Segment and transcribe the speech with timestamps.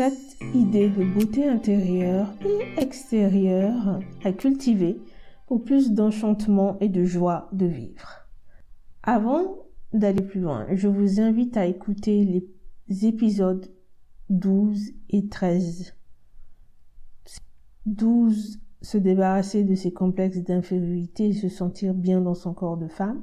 [0.00, 4.98] cette idée de beauté intérieure et extérieure à cultiver
[5.46, 8.26] pour plus d'enchantement et de joie de vivre.
[9.02, 9.58] Avant
[9.92, 12.24] d'aller plus loin, je vous invite à écouter
[12.88, 13.66] les épisodes
[14.30, 15.94] 12 et 13.
[17.84, 22.88] 12 se débarrasser de ses complexes d'infériorité et se sentir bien dans son corps de
[22.88, 23.22] femme.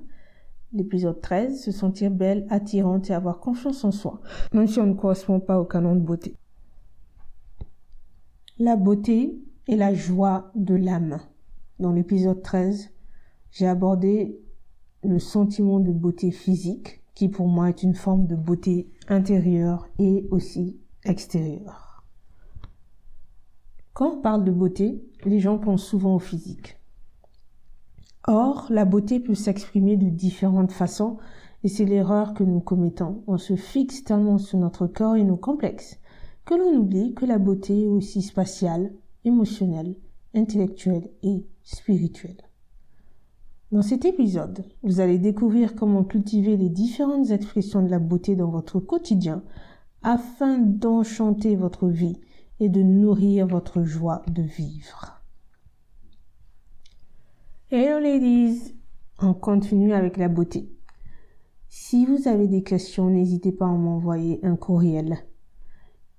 [0.74, 4.22] L'épisode 13, se sentir belle, attirante et avoir confiance en soi,
[4.54, 6.38] même si on ne correspond pas au canon de beauté.
[8.60, 11.20] La beauté et la joie de l'âme.
[11.78, 12.90] Dans l'épisode 13,
[13.52, 14.40] j'ai abordé
[15.04, 20.28] le sentiment de beauté physique, qui pour moi est une forme de beauté intérieure et
[20.32, 22.04] aussi extérieure.
[23.94, 26.80] Quand on parle de beauté, les gens pensent souvent au physique.
[28.28, 31.18] Or, la beauté peut s'exprimer de différentes façons
[31.64, 33.24] et c'est l'erreur que nous commettons.
[33.28, 36.00] On se fixe tellement sur notre corps et nos complexes
[36.48, 38.94] que l'on oublie que la beauté est aussi spatiale,
[39.26, 39.98] émotionnelle,
[40.34, 42.38] intellectuelle et spirituelle.
[43.74, 48.50] Dans cet épisode, vous allez découvrir comment cultiver les différentes expressions de la beauté dans
[48.50, 49.44] votre quotidien
[50.04, 52.18] afin d'enchanter votre vie
[52.62, 55.22] et de nourrir votre joie de vivre.
[57.72, 58.74] Hello ladies,
[59.20, 60.72] on continue avec la beauté.
[61.68, 65.26] Si vous avez des questions, n'hésitez pas à m'envoyer un courriel.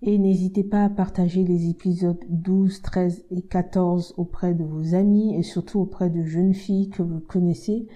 [0.01, 5.35] Et n'hésitez pas à partager les épisodes 12, 13 et 14 auprès de vos amis
[5.35, 7.89] et surtout auprès de jeunes filles que vous connaissez.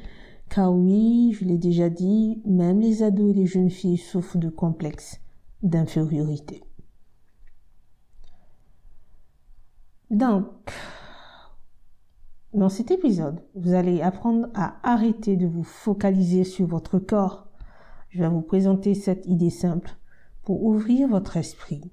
[0.48, 4.48] Car oui, je l'ai déjà dit, même les ados et les jeunes filles souffrent de
[4.48, 5.20] complexes
[5.62, 6.64] d'infériorité.
[10.10, 10.44] Donc,
[12.52, 17.46] dans cet épisode, vous allez apprendre à arrêter de vous focaliser sur votre corps.
[18.10, 19.96] Je vais vous présenter cette idée simple
[20.42, 21.92] pour ouvrir votre esprit,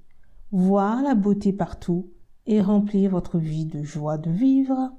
[0.51, 2.09] voir la beauté partout
[2.47, 4.91] et remplir votre vie de joie de vivre.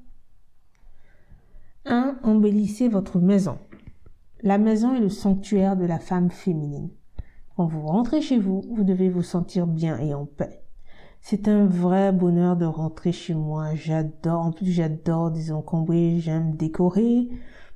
[1.86, 2.18] 1.
[2.22, 3.58] Embellissez votre maison.
[4.42, 6.90] La maison est le sanctuaire de la femme féminine.
[7.56, 10.62] Quand vous rentrez chez vous, vous devez vous sentir bien et en paix.
[11.20, 13.74] C'est un vrai bonheur de rentrer chez moi.
[13.74, 17.28] J'adore, en plus j'adore désencombrer, j'aime décorer.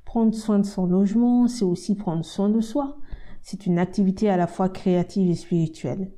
[0.03, 2.97] Prendre soin de son logement, c'est aussi prendre soin de soi.
[3.47, 6.11] C'est une activité à la fois créative et spirituelle.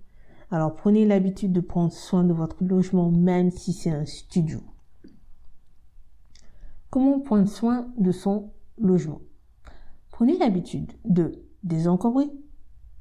[0.49, 4.61] Alors prenez l'habitude de prendre soin de votre logement même si c'est un studio.
[6.89, 9.19] Comment prendre soin de son logement?
[10.09, 12.31] Prenez l'habitude de désencombrer,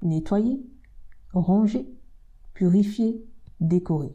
[0.03, 0.61] nettoyer,
[1.33, 1.89] ranger,
[2.53, 3.25] purifier,
[3.61, 4.11] décorer.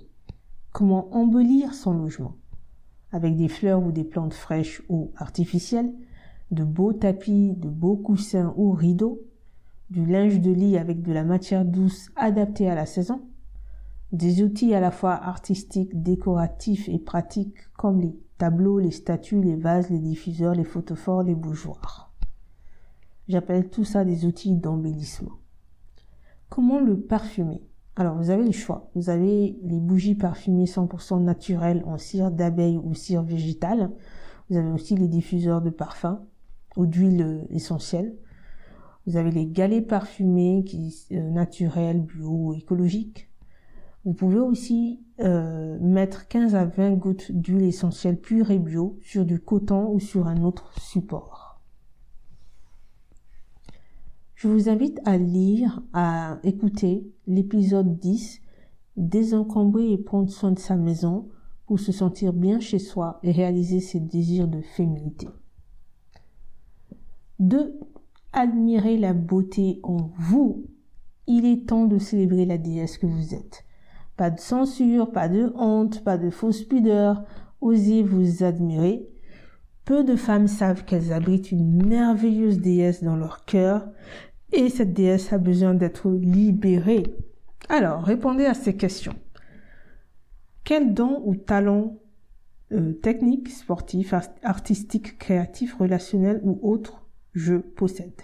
[0.74, 2.36] Comment embellir son logement?
[3.14, 5.94] Avec des fleurs ou des plantes fraîches ou artificielles,
[6.52, 9.22] de beaux tapis, de beaux coussins ou rideaux,
[9.92, 13.22] du linge de lit avec de la matière douce adaptée à la saison,
[14.14, 19.58] des outils à la fois artistiques, décoratifs et pratiques comme les tableaux, les statues, les
[19.58, 22.14] vases, les diffuseurs, les photophores, les bougeoirs.
[23.28, 25.34] J'appelle tout ça des outils d'embellissement.
[26.50, 27.62] Comment le parfumer?
[27.98, 28.90] Alors, vous avez le choix.
[28.96, 33.92] Vous avez les bougies parfumées 100% naturelles en cire d'abeille ou cire végétale.
[34.50, 36.24] Vous avez aussi les diffuseurs de parfum
[36.78, 38.16] ou d'huile essentielle.
[39.08, 43.30] Vous avez les galets parfumés qui euh, naturels, bio, écologiques.
[44.06, 49.26] Vous pouvez aussi euh, mettre 15 à 20 gouttes d'huile essentielle pure et bio sur
[49.26, 51.62] du coton ou sur un autre support.
[54.36, 58.42] Je vous invite à lire, à écouter l'épisode 10,
[58.98, 61.30] Désencombrer et prendre soin de sa maison
[61.66, 65.30] pour se sentir bien chez soi et réaliser ses désirs de féminité.
[67.40, 67.80] 2.
[68.34, 70.66] Admirez la beauté en vous.
[71.28, 73.66] Il est temps de célébrer la déesse que vous êtes.
[74.16, 77.24] Pas de censure, pas de honte, pas de fausse pudeur.
[77.60, 79.08] Osez vous admirer.
[79.84, 83.90] Peu de femmes savent qu'elles abritent une merveilleuse déesse dans leur cœur
[84.54, 87.04] et cette déesse a besoin d'être libérée.
[87.68, 89.16] Alors, répondez à ces questions.
[90.64, 91.98] Quel don ou talent
[92.72, 94.14] euh, technique, sportif,
[94.44, 97.01] artistique, créatif, relationnel ou autre
[97.34, 98.22] je possède.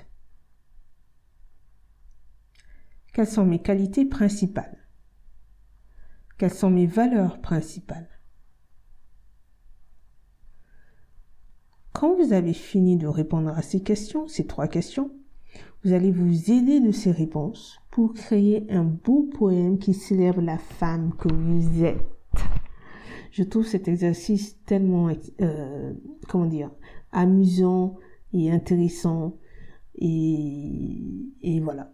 [3.14, 4.78] Quelles sont mes qualités principales?
[6.38, 8.10] Quelles sont mes valeurs principales?
[11.94, 15.10] Quand vous avez fini de répondre à ces questions, ces trois questions,
[15.84, 20.60] vous allez vous aider de ces réponses pour créer un beau poème qui célèbre la
[20.60, 22.06] femme que vous êtes.
[23.32, 25.10] Je trouve cet exercice tellement,
[25.42, 25.94] euh,
[26.28, 26.70] comment dire,
[27.12, 27.98] amusant
[28.46, 29.38] et intéressant.
[29.96, 31.02] Et,
[31.42, 31.92] et voilà.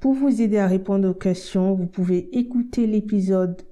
[0.00, 3.62] pour vous aider à répondre aux questions, vous pouvez écouter l'épisode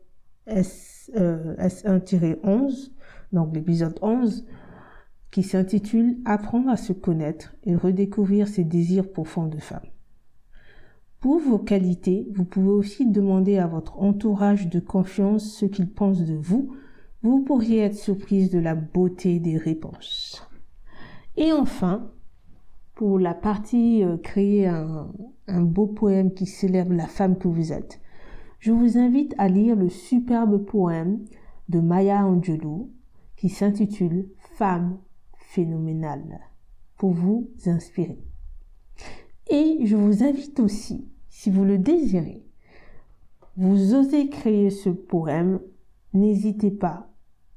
[0.47, 2.91] S, 1 S1-11,
[3.33, 4.45] donc l'épisode 11,
[5.31, 9.87] qui s'intitule Apprendre à se connaître et redécouvrir ses désirs profonds de femme.
[11.21, 16.23] Pour vos qualités, vous pouvez aussi demander à votre entourage de confiance ce qu'il pense
[16.25, 16.75] de vous.
[17.27, 20.49] Vous pourriez être surprise de la beauté des réponses.
[21.37, 22.13] Et enfin,
[22.95, 25.13] pour la partie euh, créer un,
[25.49, 28.01] un beau poème qui célèbre la femme que vous êtes,
[28.61, 31.19] je vous invite à lire le superbe poème
[31.69, 32.93] de Maya Angelou
[33.35, 34.97] qui s'intitule Femme
[35.37, 36.39] phénoménale
[36.97, 38.23] pour vous inspirer.
[39.51, 42.47] Et je vous invite aussi, si vous le désirez,
[43.57, 45.59] vous osez créer ce poème,
[46.13, 47.11] n'hésitez pas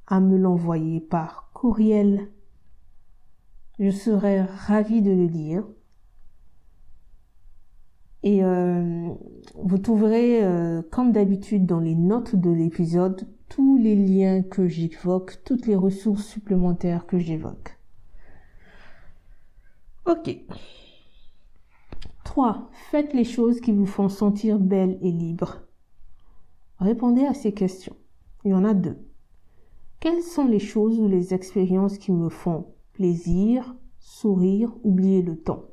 [0.10, 2.28] à me l'envoyer par courriel
[3.80, 5.64] je serais ravie de le lire.
[8.22, 9.10] Et euh,
[9.56, 15.42] vous trouverez, euh, comme d'habitude, dans les notes de l'épisode, tous les liens que j'évoque,
[15.46, 17.80] toutes les ressources supplémentaires que j'évoque.
[20.06, 20.38] Ok.
[22.26, 22.70] 3.
[22.92, 25.62] Faites les choses qui vous font sentir belle et libre.
[26.80, 27.96] Répondez à ces questions.
[28.44, 28.98] Il y en a deux.
[30.02, 35.66] Quelles sont les choses ou les expériences qui me font plaisir, sourire, oublier le temps?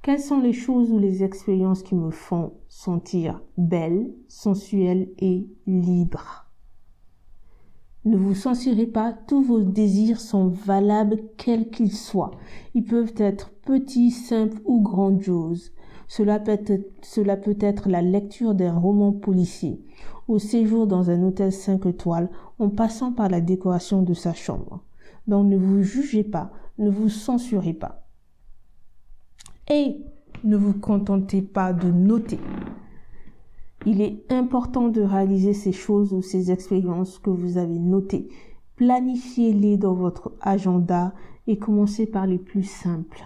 [0.00, 6.46] Quelles sont les choses ou les expériences qui me font sentir belle, sensuelle et libre?
[8.06, 12.30] Ne vous censurez pas, tous vos désirs sont valables quels qu'ils soient.
[12.72, 15.74] Ils peuvent être petits, simples ou grandioses.
[16.08, 19.84] Cela peut, être, cela peut être la lecture d'un roman policier,
[20.30, 22.30] au séjour dans un hôtel 5 étoiles,
[22.60, 24.80] en passant par la décoration de sa chambre.
[25.26, 28.06] Donc ne vous jugez pas, ne vous censurez pas.
[29.68, 29.96] Et
[30.44, 32.38] ne vous contentez pas de noter.
[33.86, 38.28] Il est important de réaliser ces choses ou ces expériences que vous avez notées.
[38.76, 41.12] Planifiez-les dans votre agenda
[41.48, 43.24] et commencez par les plus simples.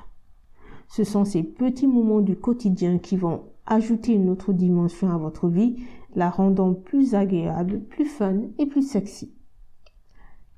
[0.89, 5.49] Ce sont ces petits moments du quotidien qui vont ajouter une autre dimension à votre
[5.49, 5.77] vie,
[6.15, 9.35] la rendant plus agréable, plus fun et plus sexy.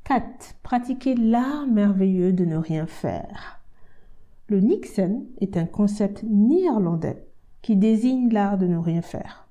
[0.04, 0.56] 4.
[0.62, 3.60] Pratiquer l'art merveilleux de ne rien faire.
[4.48, 7.26] Le Nixon est un concept néerlandais
[7.62, 9.48] qui désigne l'art de ne rien faire.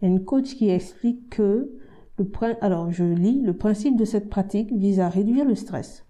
[0.00, 1.70] Il y a une coach qui explique que
[2.18, 2.28] le,
[2.60, 6.04] alors je lis, le principe de cette pratique vise à réduire le stress.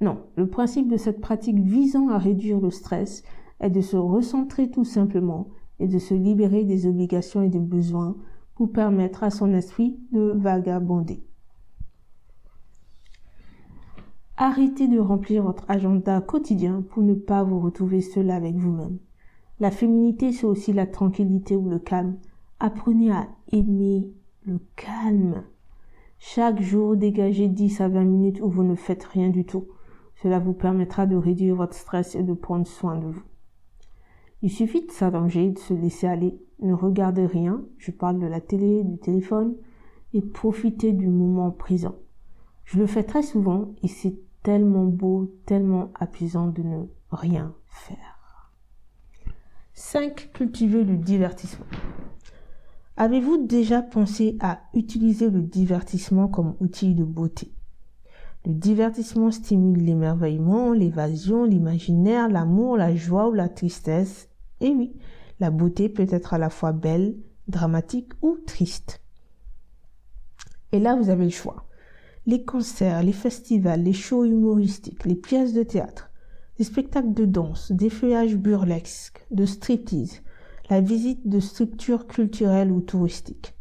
[0.00, 3.22] Non, le principe de cette pratique visant à réduire le stress
[3.60, 5.48] est de se recentrer tout simplement
[5.80, 8.16] et de se libérer des obligations et des besoins
[8.54, 11.24] pour permettre à son esprit de vagabonder.
[14.36, 18.98] Arrêtez de remplir votre agenda quotidien pour ne pas vous retrouver seul avec vous-même.
[19.60, 22.16] La féminité, c'est aussi la tranquillité ou le calme.
[22.58, 24.10] Apprenez à aimer
[24.44, 25.44] le calme.
[26.18, 29.68] Chaque jour, dégagez 10 à 20 minutes où vous ne faites rien du tout.
[30.22, 33.22] Cela vous permettra de réduire votre stress et de prendre soin de vous.
[34.44, 36.38] Il suffit de s'allonger, de se laisser aller.
[36.60, 37.64] Ne regardez rien.
[37.78, 39.54] Je parle de la télé, du téléphone.
[40.12, 41.94] Et profitez du moment présent.
[42.66, 48.52] Je le fais très souvent et c'est tellement beau, tellement apaisant de ne rien faire.
[49.72, 50.32] 5.
[50.34, 51.64] Cultiver le divertissement.
[52.98, 57.50] Avez-vous déjà pensé à utiliser le divertissement comme outil de beauté?
[58.44, 64.28] Le divertissement stimule l'émerveillement, l'évasion, l'imaginaire, l'amour, la joie ou la tristesse.
[64.60, 64.94] Et oui,
[65.40, 67.16] la beauté peut être à la fois belle,
[67.48, 69.00] dramatique ou triste.
[70.72, 71.66] Et là, vous avez le choix
[72.26, 76.10] les concerts, les festivals, les shows humoristiques, les pièces de théâtre,
[76.58, 80.22] les spectacles de danse, des feuillages burlesques, de striptease,
[80.70, 83.54] la visite de structures culturelles ou touristiques,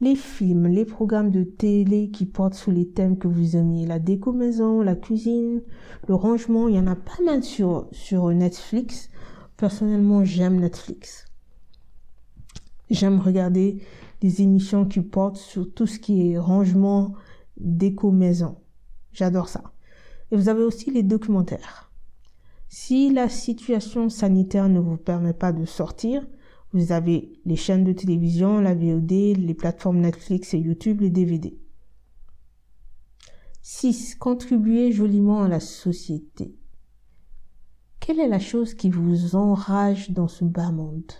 [0.00, 3.98] les films, les programmes de télé qui portent sous les thèmes que vous aimez, la
[3.98, 5.62] déco maison, la cuisine,
[6.06, 9.10] le rangement, il y en a pas mal sur, sur Netflix.
[9.64, 11.24] Personnellement, j'aime Netflix.
[12.90, 13.80] J'aime regarder
[14.20, 17.14] des émissions qui portent sur tout ce qui est rangement,
[17.56, 18.58] déco maison.
[19.14, 19.72] J'adore ça.
[20.30, 21.90] Et vous avez aussi les documentaires.
[22.68, 26.26] Si la situation sanitaire ne vous permet pas de sortir,
[26.74, 31.58] vous avez les chaînes de télévision, la VOD, les plateformes Netflix et YouTube, les DVD.
[33.62, 34.16] 6.
[34.16, 36.54] Contribuer joliment à la société.
[38.06, 41.10] Quelle est la chose qui vous enrage dans ce bas monde?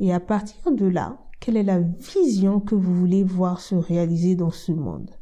[0.00, 4.34] Et à partir de là, quelle est la vision que vous voulez voir se réaliser
[4.34, 5.12] dans ce monde?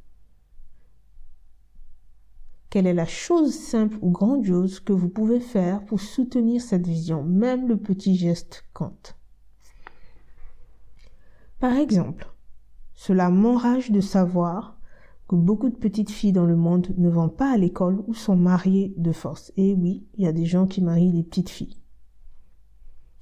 [2.71, 7.23] Quelle est la chose simple ou grandiose que vous pouvez faire pour soutenir cette vision?
[7.23, 9.19] Même le petit geste compte.
[11.59, 12.26] Par exemple,
[12.95, 14.77] cela m'enrage de savoir
[15.28, 18.37] que beaucoup de petites filles dans le monde ne vont pas à l'école ou sont
[18.37, 19.52] mariées de force.
[19.56, 21.76] Et oui, il y a des gens qui marient les petites filles.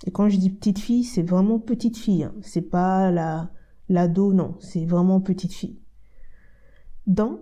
[0.06, 2.24] Et quand je dis petite fille, c'est vraiment petite fille.
[2.24, 2.34] Hein.
[2.42, 3.50] C'est pas la
[3.88, 5.78] l'ado, non, c'est vraiment petite fille.
[7.06, 7.40] Donc,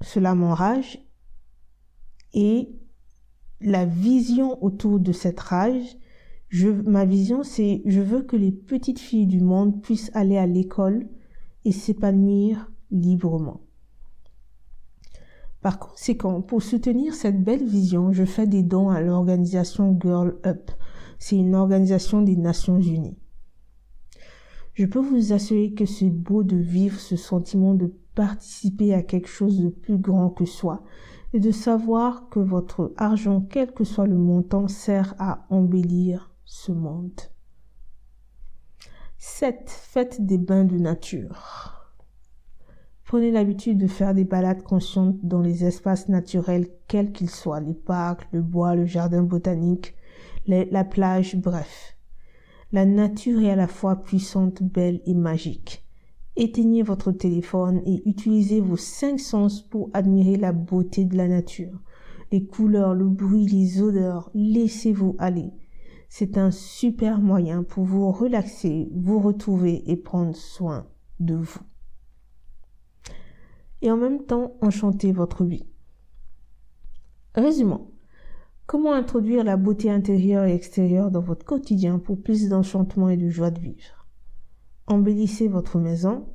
[0.00, 0.98] cela m'enrage
[2.32, 2.70] et
[3.60, 5.96] la vision autour de cette rage,
[6.48, 10.46] je, ma vision c'est je veux que les petites filles du monde puissent aller à
[10.46, 11.06] l'école
[11.64, 13.60] et s'épanouir librement.
[15.60, 20.70] Par conséquent, pour soutenir cette belle vision, je fais des dons à l'organisation Girl Up.
[21.18, 23.18] C'est une organisation des Nations Unies.
[24.74, 29.28] Je peux vous assurer que c'est beau de vivre ce sentiment de participer à quelque
[29.28, 30.84] chose de plus grand que soi
[31.32, 36.70] et de savoir que votre argent, quel que soit le montant, sert à embellir ce
[36.70, 37.20] monde.
[39.18, 39.68] 7.
[39.68, 41.77] Faites des bains de nature.
[43.08, 47.72] Prenez l'habitude de faire des balades conscientes dans les espaces naturels, quels qu'ils soient, les
[47.72, 49.94] parcs, le bois, le jardin botanique,
[50.46, 51.96] la plage, bref.
[52.70, 55.86] La nature est à la fois puissante, belle et magique.
[56.36, 61.80] Éteignez votre téléphone et utilisez vos cinq sens pour admirer la beauté de la nature.
[62.30, 65.50] Les couleurs, le bruit, les odeurs, laissez-vous aller.
[66.10, 70.86] C'est un super moyen pour vous relaxer, vous retrouver et prendre soin
[71.20, 71.60] de vous.
[73.82, 75.66] Et en même temps, enchanter votre vie.
[77.34, 77.90] Résumons.
[78.66, 83.30] Comment introduire la beauté intérieure et extérieure dans votre quotidien pour plus d'enchantement et de
[83.30, 84.06] joie de vivre?
[84.86, 86.26] Embellissez votre maison,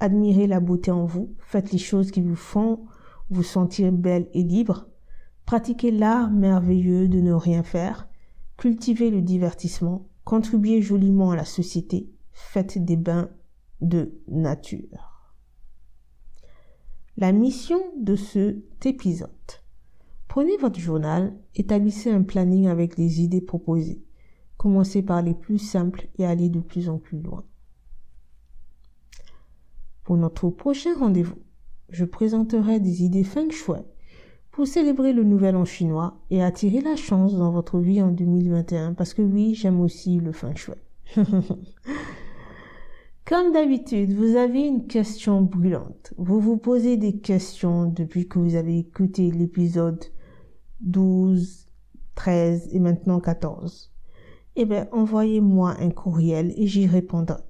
[0.00, 2.86] admirez la beauté en vous, faites les choses qui vous font
[3.30, 4.88] vous sentir belle et libre,
[5.46, 8.08] pratiquez l'art merveilleux de ne rien faire,
[8.56, 13.30] cultivez le divertissement, contribuez joliment à la société, faites des bains
[13.80, 15.07] de nature.
[17.20, 19.28] La mission de cet épisode
[20.28, 24.04] Prenez votre journal, établissez un planning avec les idées proposées.
[24.56, 27.42] Commencez par les plus simples et allez de plus en plus loin.
[30.04, 31.42] Pour notre prochain rendez-vous,
[31.88, 33.82] je présenterai des idées feng shui
[34.52, 38.94] pour célébrer le nouvel an chinois et attirer la chance dans votre vie en 2021
[38.94, 40.74] parce que oui, j'aime aussi le feng shui.
[43.28, 46.14] Comme d'habitude, vous avez une question brûlante.
[46.16, 50.02] Vous vous posez des questions depuis que vous avez écouté l'épisode
[50.80, 51.68] 12,
[52.14, 53.92] 13 et maintenant 14,
[54.56, 57.42] eh bien, envoyez-moi un courriel et j'y répondrai.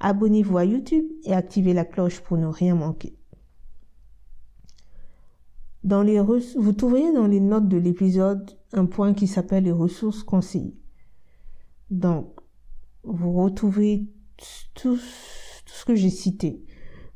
[0.00, 3.16] Abonnez-vous à YouTube et activez la cloche pour ne rien manquer.
[5.82, 10.22] Dans les vous trouverez dans les notes de l'épisode un point qui s'appelle les ressources
[10.22, 10.76] conseillées.
[11.88, 12.38] Donc,
[13.02, 14.10] vous retrouvez
[14.74, 16.62] tout ce que j'ai cité.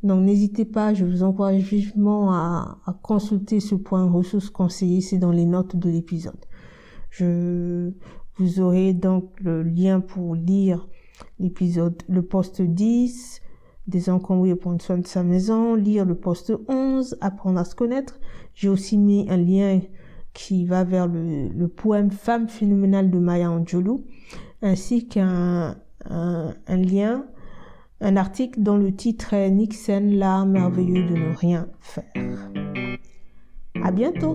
[0.03, 5.33] Donc n'hésitez pas, je vous encourage vivement à, consulter ce point ressources conseillées, c'est dans
[5.33, 6.45] les notes de l'épisode.
[7.11, 7.91] Je
[8.37, 10.89] vous aurez donc le lien pour lire
[11.41, 13.41] l'épisode, le poste 10,
[13.89, 18.21] désencombrer et prendre soin de sa maison, lire le poste 11, apprendre à se connaître.
[18.55, 19.81] J'ai aussi mis un lien
[20.33, 24.05] qui va vers le, poème Femme phénoménale de Maya Angelou,
[24.63, 25.77] ainsi qu'un
[26.07, 27.25] un lien
[28.01, 32.51] un article dont le titre est Nixon, l'art merveilleux de ne rien faire.
[33.83, 34.35] À bientôt!